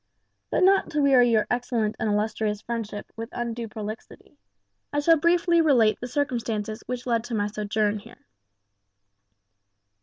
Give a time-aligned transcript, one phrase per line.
[0.49, 4.39] But not to weary your excellent and illustrious friendship with undue prolixity,
[4.91, 8.25] I shall briefly relate the circumstances which led to my sojourn here."